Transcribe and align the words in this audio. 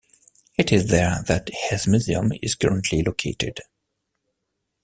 It 0.57 0.71
is 0.71 0.87
there 0.87 1.21
that 1.27 1.51
his 1.69 1.85
museum 1.85 2.31
is 2.41 2.55
currently 2.55 3.03
located. 3.03 3.59